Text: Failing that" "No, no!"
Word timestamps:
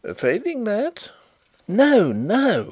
Failing 0.15 0.63
that" 0.63 1.11
"No, 1.67 2.11
no!" 2.11 2.59